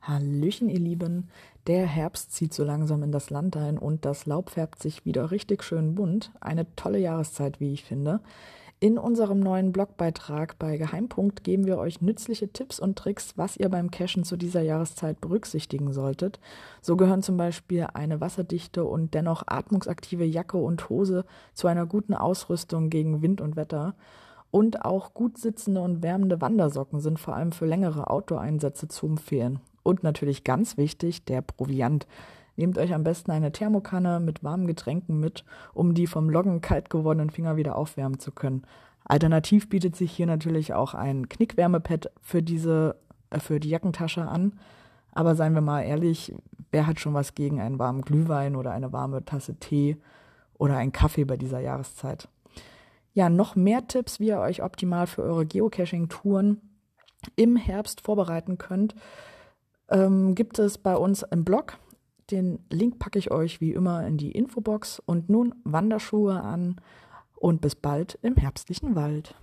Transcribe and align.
Hallöchen, 0.00 0.68
ihr 0.68 0.78
Lieben. 0.78 1.28
Der 1.66 1.86
Herbst 1.86 2.32
zieht 2.32 2.54
so 2.54 2.64
langsam 2.64 3.02
in 3.02 3.12
das 3.12 3.28
Land 3.28 3.56
ein 3.56 3.76
und 3.76 4.04
das 4.06 4.24
Laub 4.24 4.48
färbt 4.50 4.82
sich 4.82 5.04
wieder 5.04 5.30
richtig 5.30 5.62
schön 5.62 5.94
bunt. 5.94 6.32
Eine 6.40 6.66
tolle 6.74 6.98
Jahreszeit, 6.98 7.60
wie 7.60 7.74
ich 7.74 7.84
finde. 7.84 8.20
In 8.80 8.98
unserem 8.98 9.40
neuen 9.40 9.72
Blogbeitrag 9.72 10.58
bei 10.58 10.76
Geheimpunkt 10.76 11.44
geben 11.44 11.66
wir 11.66 11.78
euch 11.78 12.00
nützliche 12.00 12.48
Tipps 12.48 12.80
und 12.80 12.98
Tricks, 12.98 13.34
was 13.36 13.56
ihr 13.56 13.68
beim 13.68 13.90
Cashen 13.90 14.24
zu 14.24 14.36
dieser 14.36 14.62
Jahreszeit 14.62 15.20
berücksichtigen 15.20 15.92
solltet. 15.92 16.40
So 16.80 16.96
gehören 16.96 17.22
zum 17.22 17.36
Beispiel 17.36 17.86
eine 17.94 18.20
wasserdichte 18.20 18.84
und 18.84 19.14
dennoch 19.14 19.44
atmungsaktive 19.46 20.24
Jacke 20.24 20.56
und 20.56 20.88
Hose 20.88 21.24
zu 21.52 21.68
einer 21.68 21.86
guten 21.86 22.14
Ausrüstung 22.14 22.90
gegen 22.90 23.22
Wind 23.22 23.40
und 23.40 23.54
Wetter. 23.54 23.94
Und 24.52 24.84
auch 24.84 25.14
gut 25.14 25.38
sitzende 25.38 25.80
und 25.80 26.02
wärmende 26.02 26.42
Wandersocken 26.42 27.00
sind 27.00 27.18
vor 27.18 27.34
allem 27.34 27.52
für 27.52 27.64
längere 27.64 28.10
Outdoor-Einsätze 28.10 28.86
zu 28.86 29.06
empfehlen. 29.06 29.60
Und 29.82 30.02
natürlich 30.02 30.44
ganz 30.44 30.76
wichtig, 30.76 31.24
der 31.24 31.40
Proviant. 31.40 32.06
Nehmt 32.56 32.76
euch 32.76 32.92
am 32.92 33.02
besten 33.02 33.30
eine 33.30 33.50
Thermokanne 33.50 34.20
mit 34.20 34.44
warmen 34.44 34.66
Getränken 34.66 35.18
mit, 35.18 35.46
um 35.72 35.94
die 35.94 36.06
vom 36.06 36.28
Loggen 36.28 36.60
kalt 36.60 36.90
gewordenen 36.90 37.30
Finger 37.30 37.56
wieder 37.56 37.76
aufwärmen 37.76 38.18
zu 38.18 38.30
können. 38.30 38.64
Alternativ 39.04 39.70
bietet 39.70 39.96
sich 39.96 40.12
hier 40.12 40.26
natürlich 40.26 40.74
auch 40.74 40.92
ein 40.92 41.30
Knickwärmepad 41.30 42.10
für 42.20 42.42
diese, 42.42 42.96
äh, 43.30 43.40
für 43.40 43.58
die 43.58 43.70
Jackentasche 43.70 44.28
an. 44.28 44.52
Aber 45.12 45.34
seien 45.34 45.54
wir 45.54 45.62
mal 45.62 45.80
ehrlich, 45.80 46.34
wer 46.70 46.86
hat 46.86 47.00
schon 47.00 47.14
was 47.14 47.34
gegen 47.34 47.58
einen 47.58 47.78
warmen 47.78 48.02
Glühwein 48.02 48.54
oder 48.54 48.72
eine 48.72 48.92
warme 48.92 49.24
Tasse 49.24 49.54
Tee 49.54 49.96
oder 50.58 50.76
einen 50.76 50.92
Kaffee 50.92 51.24
bei 51.24 51.38
dieser 51.38 51.60
Jahreszeit? 51.60 52.28
Ja, 53.14 53.28
noch 53.28 53.56
mehr 53.56 53.86
Tipps, 53.86 54.20
wie 54.20 54.28
ihr 54.28 54.38
euch 54.38 54.62
optimal 54.62 55.06
für 55.06 55.22
eure 55.22 55.46
Geocaching-Touren 55.46 56.60
im 57.36 57.56
Herbst 57.56 58.00
vorbereiten 58.00 58.58
könnt, 58.58 58.94
ähm, 59.90 60.34
gibt 60.34 60.58
es 60.58 60.78
bei 60.78 60.96
uns 60.96 61.22
im 61.22 61.44
Blog. 61.44 61.78
Den 62.30 62.60
Link 62.70 62.98
packe 62.98 63.18
ich 63.18 63.30
euch 63.30 63.60
wie 63.60 63.72
immer 63.72 64.06
in 64.06 64.16
die 64.16 64.32
Infobox. 64.32 65.00
Und 65.04 65.28
nun 65.28 65.54
Wanderschuhe 65.64 66.40
an 66.40 66.80
und 67.36 67.60
bis 67.60 67.74
bald 67.74 68.18
im 68.22 68.36
herbstlichen 68.36 68.96
Wald. 68.96 69.34